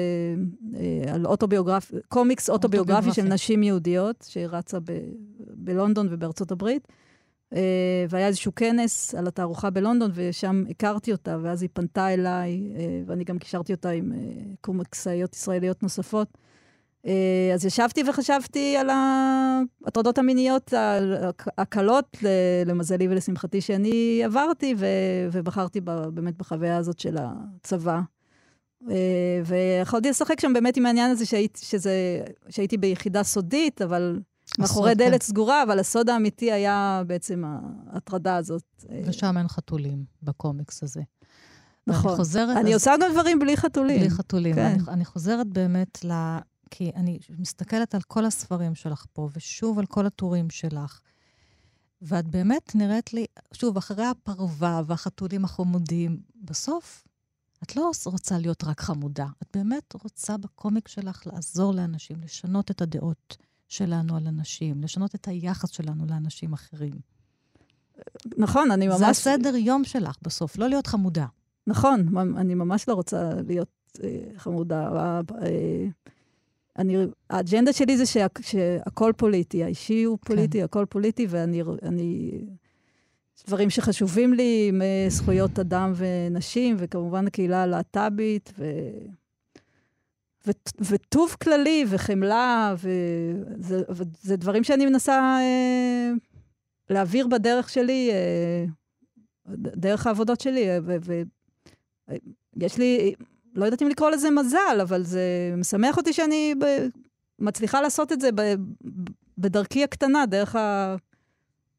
[1.12, 4.92] על אוטוביוגרפי, קומיקס אוטוביוגרפי של נשים יהודיות, שרצה ב,
[5.38, 6.88] בלונדון ובארצות הברית.
[7.54, 13.00] אה, והיה איזשהו כנס על התערוכה בלונדון, ושם הכרתי אותה, ואז היא פנתה אליי, אה,
[13.06, 14.18] ואני גם קישרתי אותה עם אה,
[14.60, 16.38] קומקסאיות ישראליות נוספות.
[17.54, 20.72] אז ישבתי וחשבתי על ההטרדות המיניות
[21.58, 22.16] הקלות,
[22.66, 24.74] למזלי ולשמחתי, שאני עברתי,
[25.32, 25.80] ובחרתי
[26.14, 28.00] באמת בחוויה הזאת של הצבא.
[29.44, 31.92] ויכולתי לשחק שם באמת עם העניין הזה שהיית, שזה,
[32.48, 34.18] שהייתי ביחידה סודית, אבל
[34.58, 34.98] מאחורי כן.
[34.98, 37.44] דלת סגורה, אבל הסוד האמיתי היה בעצם
[37.92, 38.84] ההטרדה הזאת.
[39.06, 41.02] ושם אין חתולים בקומיקס הזה.
[41.86, 42.10] נכון.
[42.10, 42.56] אני חוזרת...
[42.56, 42.74] אני אז...
[42.74, 44.00] עושה גם דברים בלי חתולים.
[44.00, 44.54] בלי חתולים.
[44.54, 44.66] כן.
[44.66, 46.12] אני, אני חוזרת באמת ל...
[46.70, 51.00] כי אני מסתכלת על כל הספרים שלך פה, ושוב על כל הטורים שלך.
[52.02, 57.04] ואת באמת נראית לי, שוב, אחרי הפרווה והחתולים החמודים, בסוף
[57.62, 59.26] את לא רוצה להיות רק חמודה.
[59.42, 63.36] את באמת רוצה בקומיק שלך לעזור לאנשים, לשנות את הדעות
[63.74, 66.94] שלנו על אנשים, לשנות את היחס שלנו לאנשים אחרים.
[68.36, 68.98] נכון, אני ממש...
[68.98, 71.26] זה הסדר יום שלך בסוף, לא להיות חמודה.
[71.66, 74.88] נכון, אני ממש לא רוצה להיות אה, חמודה.
[74.96, 75.86] אה, אה,
[76.78, 76.96] אני,
[77.30, 80.26] האג'נדה שלי זה שה, שהכל פוליטי, האישי הוא כן.
[80.26, 80.64] פוליטי, כן.
[80.64, 81.62] הכל פוליטי, ואני...
[81.82, 82.30] אני,
[83.46, 88.64] דברים שחשובים לי, מזכויות אדם ונשים, וכמובן הקהילה הלהט"בית, ו...
[90.80, 96.10] וטוב כללי, וחמלה, וזה, וזה דברים שאני מנסה אה,
[96.90, 98.64] להעביר בדרך שלי, אה,
[99.56, 100.66] דרך העבודות שלי,
[102.56, 103.14] ויש לי...
[103.54, 106.64] לא יודעת אם לקרוא לזה מזל, אבל זה משמח אותי שאני ב...
[107.38, 108.54] מצליחה לעשות את זה ב...
[109.38, 110.96] בדרכי הקטנה, דרך ה...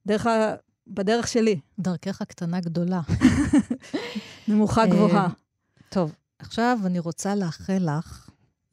[0.06, 0.56] דרך ה...
[0.88, 1.60] בדרך שלי.
[1.80, 3.02] דרכך הקטנה גדולה.
[4.48, 5.30] נמוכה אה, גבוהה.
[5.90, 8.25] טוב, עכשיו אני רוצה לאחל לך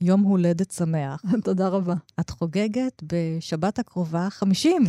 [0.02, 1.22] יום הולדת שמח.
[1.44, 1.94] תודה רבה.
[2.20, 4.84] את חוגגת בשבת הקרובה 50.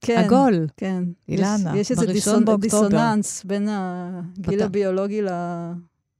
[0.00, 0.66] כן, עגול.
[0.76, 1.04] כן.
[1.28, 2.44] אילנה, יש, יש איזה דיסונ...
[2.60, 4.64] דיסוננס בין הגיל בת...
[4.64, 5.22] הביולוגי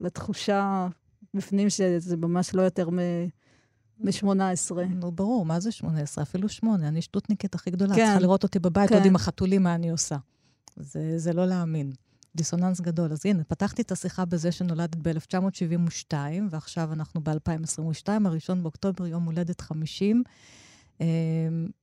[0.00, 0.88] לתחושה
[1.34, 4.32] בפנים שזה ממש לא יותר מ-18.
[4.88, 6.24] נו, ברור, מה זה 18?
[6.24, 6.88] אפילו 8.
[6.88, 7.94] אני שטותניקית הכי גדולה.
[7.94, 8.04] כן.
[8.04, 8.94] צריכה לראות אותי בבית כן.
[8.94, 10.16] עוד עם החתולים, מה אני עושה.
[10.76, 11.92] זה, זה לא להאמין.
[12.36, 13.12] דיסוננס גדול.
[13.12, 16.14] אז הנה, פתחתי את השיחה בזה שנולדת ב-1972,
[16.50, 20.22] ועכשיו אנחנו ב-2022, הראשון באוקטובר, יום הולדת 50.
[21.00, 21.06] אה,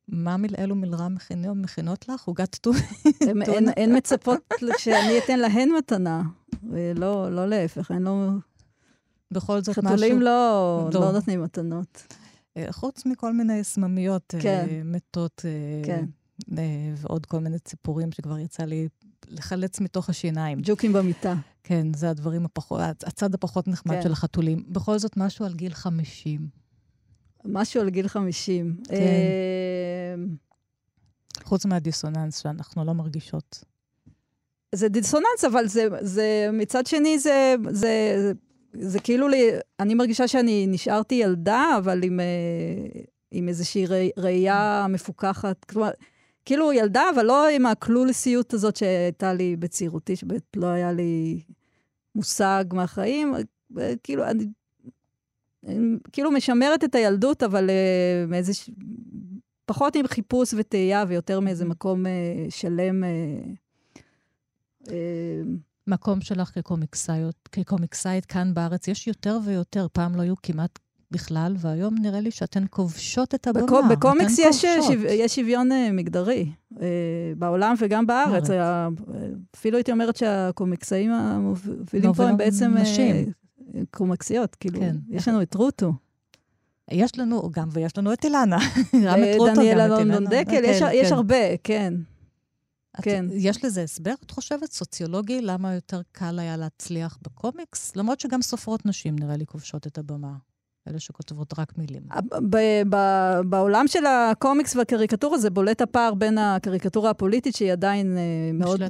[0.07, 1.07] מה מלעיל ומלרע
[1.55, 2.23] מכינות לך?
[2.23, 2.79] עוגת טונה?
[3.77, 4.39] אין מצפות
[4.77, 6.21] שאני אתן להן מתנה,
[6.95, 8.29] לא, לא להפך, אני לא...
[9.31, 9.91] בכל זאת משהו...
[9.91, 11.11] חתולים לא, לא.
[11.11, 12.13] נותנים מתנות.
[12.57, 14.81] אה, חוץ מכל מיני סממיות אה, כן.
[14.85, 15.45] מתות,
[15.85, 16.05] כן.
[16.95, 18.87] ועוד כל מיני ציפורים שכבר יצא לי
[19.27, 20.59] לחלץ מתוך השיניים.
[20.63, 21.33] ג'וקים במיטה.
[21.63, 24.01] כן, זה הדברים הפחות, הצד הפחות נחמד כן.
[24.01, 24.63] של החתולים.
[24.69, 26.47] בכל זאת, משהו על גיל 50.
[27.45, 28.77] משהו על גיל 50.
[28.87, 28.95] כן.
[31.43, 33.63] חוץ מהדיסוננס שאנחנו לא מרגישות.
[34.75, 38.31] זה דיסוננס, אבל זה, זה מצד שני, זה, זה,
[38.73, 43.85] זה כאילו לי, אני מרגישה שאני נשארתי ילדה, אבל עם, אה, עם איזושהי
[44.17, 45.65] ראייה מפוקחת.
[45.65, 45.89] כלומר,
[46.47, 51.41] כאילו ילדה, אבל לא עם הקלולסיות הזאת שהייתה לי בצעירותי, שבאמת לא היה לי
[52.15, 53.33] מושג מהחיים.
[54.03, 54.45] כאילו, אני,
[55.67, 58.51] אני כאילו משמרת את הילדות, אבל uh, מאיזה...
[59.65, 62.09] פחות עם חיפוש וטעייה ויותר מאיזה מקום uh,
[62.49, 63.03] שלם.
[63.03, 63.97] Uh,
[64.83, 64.91] uh,
[65.87, 70.79] מקום שלך כקומיקסאיות, כקומיקסאית כאן בארץ, יש יותר ויותר, פעם לא היו כמעט
[71.11, 73.65] בכלל, והיום נראה לי שאתן כובשות את הבמה.
[73.65, 76.77] בקו, בקומיקס יש, שו, יש שוויון uh, מגדרי, uh,
[77.37, 78.49] בעולם וגם בארץ.
[78.49, 78.89] היה,
[79.55, 83.25] אפילו הייתי אומרת שהקומיקסאים המובילים פה הם בעצם נשים.
[83.25, 83.31] Uh,
[83.91, 84.95] קומיקסיות, כאילו, כן.
[85.09, 85.93] יש לנו את רוטו.
[86.91, 88.57] יש לנו גם, ויש לנו את אילנה.
[89.05, 89.87] גם את רוטו, גם את אילנה.
[89.87, 91.15] דניאלה לונדון דקל, יש, כן, יש כן.
[91.15, 91.93] הרבה, כן.
[93.01, 93.25] כן.
[93.25, 97.95] את, יש לזה הסבר, את חושבת, סוציולוגי, למה יותר קל היה להצליח בקומיקס?
[97.95, 100.33] למרות שגם סופרות נשים, נראה לי, כובשות את הבמה.
[100.87, 102.01] אלה שכותבות רק מילים.
[102.49, 108.51] ב- ב- בעולם של הקומיקס והקריקטורה זה בולט הפער בין הקריקטורה הפוליטית, שהיא עדיין אה,
[108.53, 108.81] מאוד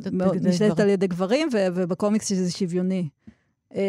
[0.48, 3.10] נשלטת על ידי גברים, ו- ובקומיקס שזה שוויוני.
[3.76, 3.82] אה,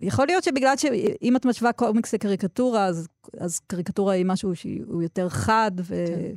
[0.00, 3.08] יכול להיות שבגלל שאם את משווה קומיקס לקריקטורה, אז,
[3.38, 6.04] אז קריקטורה היא משהו שהוא יותר חד, ו...
[6.06, 6.34] כן.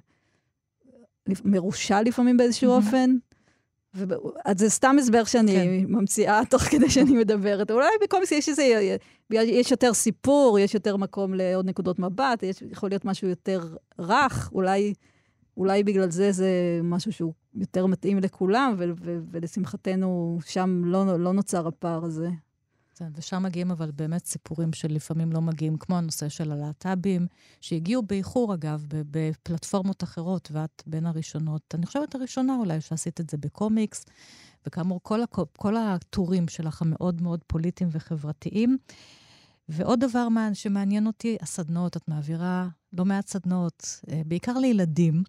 [2.05, 3.15] לפעמים באיזשהו אופן.
[4.45, 5.85] אז זה סתם הסבר שאני כן.
[5.87, 7.71] ממציאה תוך כדי שאני מדברת.
[7.71, 8.95] אולי בקומיקס יש איזה,
[9.31, 14.49] יש יותר סיפור, יש יותר מקום לעוד נקודות מבט, יש, יכול להיות משהו יותר רך,
[14.53, 14.93] אולי,
[15.57, 16.49] אולי בגלל זה זה
[16.83, 22.29] משהו שהוא יותר מתאים לכולם, ו- ו- ולשמחתנו שם לא, לא נוצר הפער הזה.
[22.99, 27.27] כן, ושם מגיעים אבל באמת סיפורים שלפעמים לא מגיעים, כמו הנושא של הלהט"בים,
[27.61, 33.37] שהגיעו באיחור, אגב, בפלטפורמות אחרות, ואת בין הראשונות, אני חושבת הראשונה אולי, שעשית את זה
[33.37, 34.05] בקומיקס,
[34.65, 35.39] וכאמור, כל, הכ...
[35.57, 38.77] כל הטורים שלך המאוד מאוד פוליטיים וחברתיים.
[39.69, 41.97] ועוד דבר שמעניין אותי, הסדנאות.
[41.97, 45.23] את מעבירה לא מעט סדנאות, אה, בעיקר לילדים,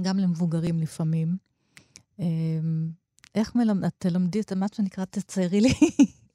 [0.00, 1.36] גם למבוגרים לפעמים.
[2.20, 2.26] אה,
[3.34, 5.72] איך מלמד, תלמדי את מה שנקרא, תציירי לי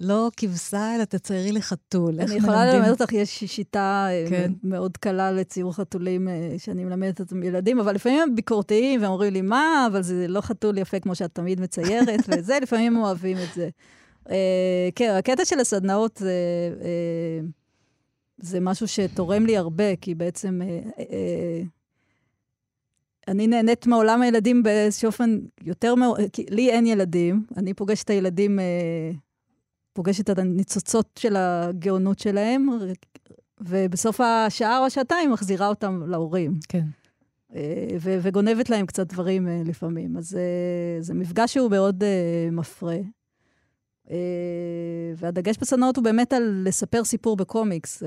[0.00, 2.20] לא כבשה, אלא תציירי לי חתול.
[2.20, 4.52] אני יכולה ללמד אותך, יש שיטה אה, כן.
[4.62, 9.32] מאוד קלה לציור חתולים אה, שאני מלמדת את ילדים, אבל לפעמים הם ביקורתיים והם אומרים
[9.32, 13.36] לי, מה, אבל זה לא חתול יפה כמו שאת תמיד מציירת, וזה, לפעמים הם אוהבים
[13.36, 13.68] את זה.
[14.24, 14.30] Uh,
[14.94, 16.32] כן, הקטע של הסדנאות זה,
[16.80, 17.46] uh,
[18.38, 21.02] זה משהו שתורם לי הרבה, כי בעצם uh, uh,
[23.28, 25.94] אני נהנית מעולם הילדים באיזשהו אופן יותר,
[26.32, 29.16] כי לי אין ילדים, אני פוגשת את הילדים uh,
[29.92, 32.68] פוגשת את הניצוצות של הגאונות שלהם,
[33.60, 36.58] ובסוף השעה או השעתיים מחזירה אותם להורים.
[36.68, 36.84] כן.
[37.54, 40.16] אה, ו- וגונבת להם קצת דברים אה, לפעמים.
[40.16, 42.04] אז אה, זה מפגש שהוא מאוד
[42.52, 42.96] מפרה.
[45.16, 48.02] והדגש בסדנאות הוא באמת על לספר סיפור בקומיקס.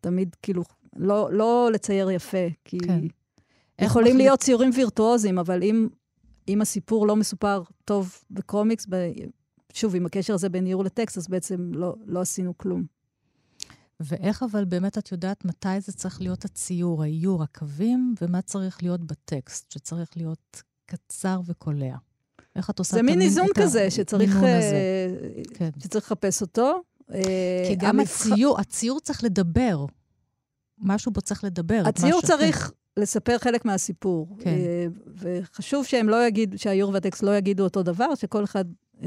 [0.00, 0.62] תמיד, כאילו,
[0.96, 3.00] לא, לא לצייר יפה, כי כן.
[3.80, 5.88] יכולים להיות ציורים וירטואוזיים, אבל אם,
[6.48, 8.86] אם הסיפור לא מסופר טוב בקומיקס,
[9.72, 12.84] שוב, עם הקשר הזה בין איור לטקסט, אז בעצם לא, לא עשינו כלום.
[14.00, 19.00] ואיך אבל באמת את יודעת מתי זה צריך להיות הציור, האיור, הקווים, ומה צריך להיות
[19.00, 21.96] בטקסט, שצריך להיות קצר וקולע?
[22.56, 25.70] איך את עושה זה מין איזון כזה שצריך, uh, כן.
[25.78, 26.82] שצריך לחפש אותו.
[27.12, 28.00] אה, כי גם.
[28.00, 29.84] הציור, הציור צריך לדבר.
[30.78, 31.82] משהו בו צריך לדבר.
[31.86, 32.72] הציור משהו, צריך.
[32.96, 34.28] לספר חלק מהסיפור.
[34.38, 34.56] כן.
[34.56, 38.64] Uh, וחשוב שהם לא יגיד, שהאיור והטקסט לא יגידו אותו דבר, שכל אחד...
[39.00, 39.04] Uh,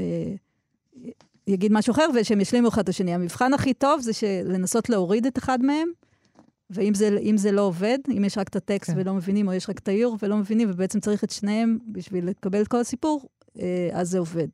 [1.48, 3.14] יגיד משהו אחר, ושהם ישלימו אחד את השני.
[3.14, 4.12] המבחן הכי טוב זה
[4.44, 5.88] לנסות להוריד את אחד מהם,
[6.70, 9.00] ואם זה, זה לא עובד, אם יש רק את הטקסט כן.
[9.00, 12.62] ולא מבינים, או יש רק את האיור ולא מבינים, ובעצם צריך את שניהם בשביל לקבל
[12.62, 14.48] את כל הסיפור, אה, אז זה עובד.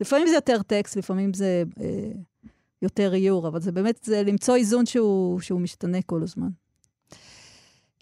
[0.00, 2.12] לפעמים זה יותר טקסט, לפעמים זה אה,
[2.82, 6.48] יותר איור, אבל זה באמת, זה למצוא איזון שהוא, שהוא משתנה כל הזמן.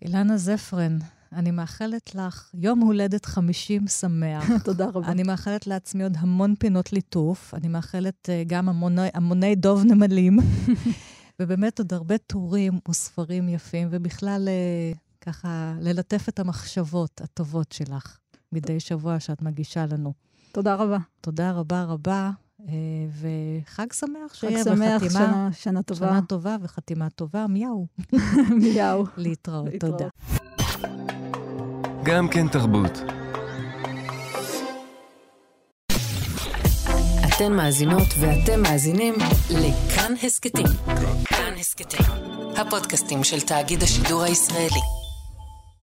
[0.03, 0.99] אילנה זפרן,
[1.33, 4.45] אני מאחלת לך יום הולדת 50 שמח.
[4.65, 5.07] תודה רבה.
[5.07, 7.55] אני מאחלת לעצמי עוד המון פינות ליטוף.
[7.55, 10.39] אני מאחלת uh, גם המוני, המוני דוב נמלים,
[11.41, 18.19] ובאמת עוד הרבה טורים וספרים יפים, ובכלל uh, ככה ללטף את המחשבות הטובות שלך
[18.53, 20.13] מדי שבוע שאת מגישה לנו.
[20.53, 20.99] תודה רבה.
[21.21, 22.31] תודה רבה רבה.
[22.67, 22.71] Uh,
[23.21, 26.09] וחג שמח שיהיה, חג שמח, וחתימה, שנה, שנה טובה.
[26.09, 27.87] שנה טובה וחתימה טובה, מיהו.
[28.63, 29.05] מיהו.
[29.17, 30.09] להתראות, תודה.
[32.05, 33.03] גם כן תרבות.
[37.37, 39.15] אתן מאזינות ואתם מאזינים
[39.51, 40.67] לכאן הסכתים.
[41.25, 42.07] כאן הסכתים,
[42.57, 45.00] הפודקאסטים של תאגיד השידור הישראלי.